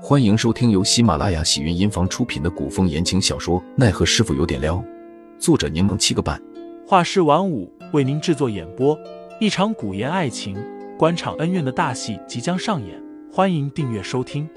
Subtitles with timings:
[0.00, 4.76] 欢迎收听由喜马拉雅喜云音房出品的古风言情小说《奈何师傅有点撩》，
[5.40, 6.40] 作者柠檬七个半，
[6.86, 8.96] 画师晚舞为您制作演播。
[9.40, 10.56] 一场古言爱情、
[10.96, 14.48] 官场恩怨的大戏即将上演，欢迎订阅收听。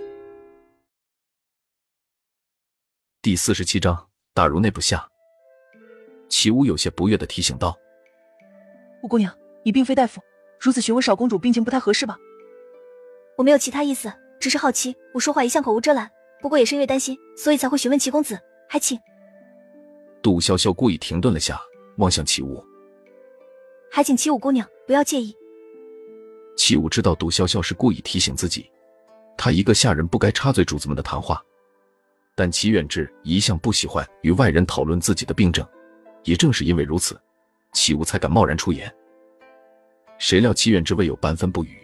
[3.19, 5.07] 第四十七章，打入内部下。
[6.29, 7.75] 齐武有些不悦的提醒道
[9.01, 9.33] ：“五姑娘，
[9.65, 10.21] 你并非大夫，
[10.59, 12.15] 如此询问少公主病情不太合适吧？”
[13.37, 14.13] 我没有其他意思。
[14.41, 16.09] 只是好奇，我说话一向口无遮拦，
[16.41, 18.37] 不过也是因为担心，所以才会询问齐公子。
[18.67, 18.99] 还请。
[20.19, 21.61] 杜潇潇故意停顿了下，
[21.97, 22.65] 望向齐武，
[23.91, 25.35] 还请齐武姑娘不要介意。
[26.57, 28.67] 齐武知道杜潇潇是故意提醒自己，
[29.37, 31.39] 他一个下人不该插嘴主子们的谈话。
[32.33, 35.63] 但齐远志一向不喜欢与外人讨论自己的病症，
[36.23, 37.19] 也正是因为如此，
[37.73, 38.91] 齐武才敢贸然出言。
[40.17, 41.80] 谁料齐远志未有半分不语。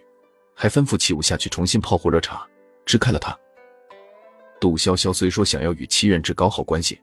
[0.60, 2.44] 还吩咐齐武下去重新泡壶热茶，
[2.84, 3.38] 支开了他。
[4.60, 7.00] 杜潇潇虽说想要与齐远志搞好关系，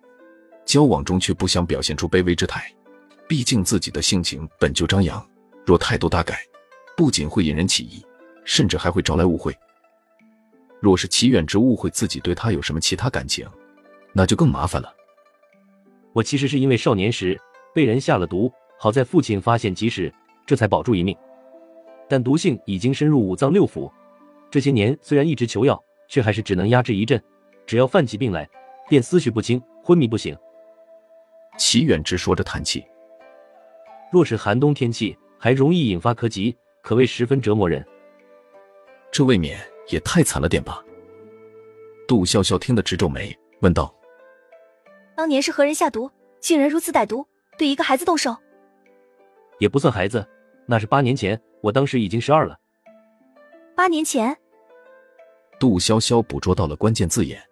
[0.66, 2.68] 交往中却不想表现出卑微之态，
[3.28, 5.24] 毕竟自己的性情本就张扬，
[5.64, 6.40] 若态度大改，
[6.96, 8.04] 不仅会引人起疑，
[8.44, 9.56] 甚至还会招来误会。
[10.80, 13.48] 若是齐远志误会自己对他有什么其他感情，
[14.12, 14.92] 那就更麻烦了。
[16.12, 17.40] 我其实是因为少年时
[17.72, 20.12] 被人下了毒，好在父亲发现及时，
[20.44, 21.16] 这才保住一命。
[22.08, 23.90] 但毒性已经深入五脏六腑，
[24.50, 27.22] 这些年虽然一直求药，却还是只能压制一阵。
[27.66, 28.48] 只要犯起病来，
[28.88, 30.36] 便思绪不清，昏迷不醒。
[31.56, 32.84] 齐远之说着叹气。
[34.12, 37.84] 若是寒冬天气，还容易引发咳疾，可谓十分折磨人。
[39.10, 39.58] 这未免
[39.88, 40.84] 也太惨了点吧？
[42.06, 43.94] 杜笑笑听得直皱眉，问道
[45.16, 48.36] ：“当年是何人下毒，竟然如此歹毒，对一个孩子动手？
[49.58, 50.26] 也不算孩子，
[50.66, 52.60] 那是八年前。”我当时已经十二了。
[53.74, 54.36] 八年前，
[55.58, 57.42] 杜潇潇捕捉到了关键字眼。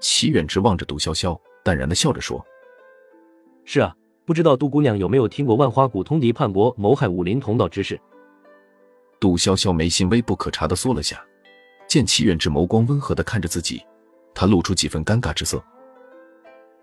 [0.00, 2.44] 齐远之望着杜潇潇，淡然的笑着说
[3.64, 3.94] ：“是啊，
[4.26, 8.00] 不知道杜姑娘有没有听过万花谷通敌叛国、谋害武林同道之事？”
[9.20, 11.24] 杜潇潇眉心微不可察的缩了下，
[11.86, 13.80] 见齐远之眸光温和的看着自己，
[14.34, 15.62] 他露出几分尴尬之色。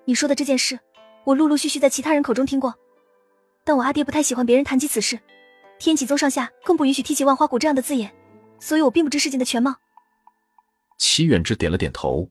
[0.05, 0.79] 你说的这件事，
[1.25, 2.73] 我陆陆续续在其他人口中听过，
[3.67, 5.19] 但我阿爹不太喜欢别人谈及此事。
[5.78, 8.16] 天启宗上下更不允许提起万花谷这样的字眼，
[8.61, 9.75] 所以我并不知事情的全貌。
[10.97, 12.29] 齐远之点了点头。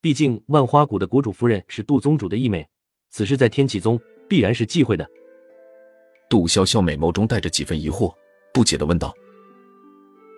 [0.00, 2.68] 毕竟万花谷的谷主夫人是杜宗主的义妹，
[3.10, 5.08] 此事在天启宗必然是忌讳的。
[6.28, 8.12] 杜潇潇美眸中带着几分疑惑，
[8.52, 9.14] 不解的问道：“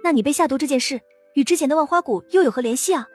[0.05, 1.01] 那你被下毒这件事，
[1.35, 3.09] 与之前的万花谷又有何联系啊？”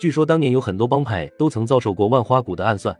[0.00, 2.98] 据说当年有很多帮派都曾遭受过万花谷的暗算，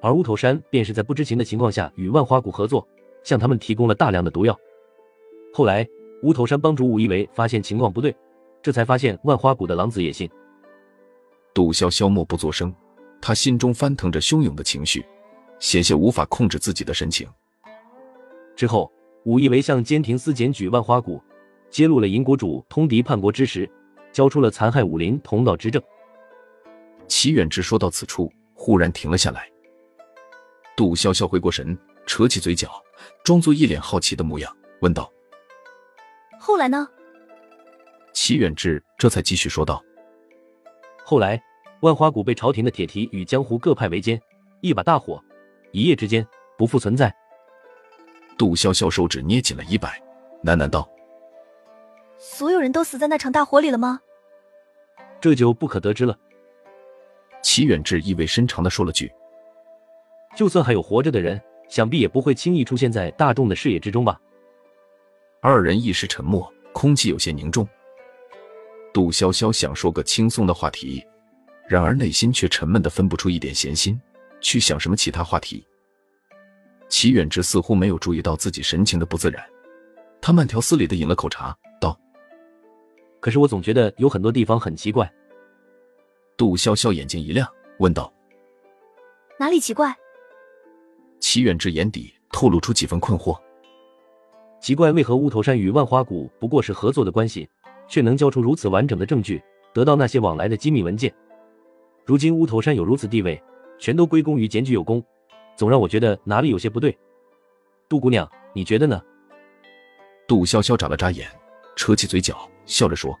[0.00, 2.86] 而乌头山便是在不知情的情况下与万花谷合作。
[3.22, 4.58] 向他们提供了大量的毒药。
[5.52, 5.86] 后来，
[6.22, 8.16] 乌头山帮主武一为发现情况不对，
[8.62, 10.26] 这才发现万花谷的狼子野心。
[11.52, 12.74] 杜潇潇默不作声，
[13.20, 15.04] 他心中翻腾着汹涌的情绪，
[15.58, 17.28] 险些无法控制自己的神情。
[18.56, 18.90] 之后，
[19.24, 21.20] 武一为向监庭司检举万花谷，
[21.68, 23.68] 揭露了银国主通敌叛国之实，
[24.12, 25.82] 交出了残害武林同道之证。
[27.06, 29.46] 齐远之说到此处，忽然停了下来。
[30.80, 31.78] 杜潇潇回过神。
[32.06, 32.82] 扯起嘴角，
[33.22, 35.12] 装作一脸好奇的模样，问道
[36.40, 36.88] ：“后来呢？”
[38.14, 39.84] 齐远志这才继续说道
[41.04, 41.38] ：“后来，
[41.82, 44.18] 万花谷被朝廷的铁蹄与江湖各派围歼，
[44.62, 45.22] 一把大火，
[45.70, 46.26] 一夜之间
[46.56, 47.14] 不复存在。”
[48.38, 50.02] 杜潇潇手指捏紧了衣摆，
[50.42, 50.88] 喃喃道
[52.16, 54.00] ：“所有人都死在那场大火里了吗？”
[55.20, 56.18] 这就不可得知了。
[57.42, 59.12] 齐远志意味深长的说了句
[60.40, 61.38] ：“就算还有活着的人。”
[61.70, 64.20] 想必也不会轻易出现在大众的视野之中吧。
[65.40, 67.64] 二人一时沉默，空气有些凝重。
[68.92, 71.06] 杜潇潇想说个轻松的话题，
[71.68, 73.96] 然而内心却沉闷的分不出一点闲心
[74.40, 75.64] 去想什么其他话题。
[76.88, 79.40] 齐远之似乎没有注意到自己神情的不自然，
[80.20, 81.96] 他慢条斯理的饮了口茶，道
[83.22, 85.08] ：“可是我总觉得有很多地方很奇怪。”
[86.36, 87.48] 杜潇潇眼睛一亮，
[87.78, 88.12] 问道
[89.38, 89.96] ：“哪里奇怪？”
[91.20, 93.38] 齐远志眼底透露出几分困惑，
[94.60, 97.48] 奇怪为何乌头山与万花谷不过是合作的关系，
[97.86, 101.14] 却能交出如此完整的证据，得到那些往来的机密文件？
[102.04, 103.40] 如今乌头山有如此地位，
[103.78, 105.04] 全都归功于检举有功，
[105.56, 106.96] 总让我觉得哪里有些不对。
[107.88, 109.00] 杜姑娘，你觉得呢？
[110.26, 111.28] 杜潇潇眨了眨眼，
[111.76, 113.16] 扯起嘴角，笑着说：“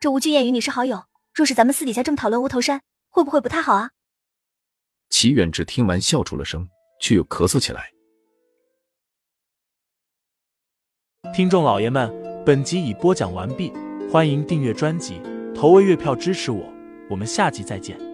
[0.00, 1.04] 这吴君彦与你是好友，
[1.34, 3.90] 若是咱们私底下这么讨论乌头山，会不会不太好啊？”
[5.10, 6.68] 齐远志听完，笑出了声，
[7.00, 7.92] 却又咳嗽起来。
[11.34, 12.10] 听众老爷们，
[12.46, 13.72] 本集已播讲完毕，
[14.10, 15.20] 欢迎订阅专辑，
[15.54, 16.72] 投喂月票支持我。
[17.10, 18.07] 我们下集再见。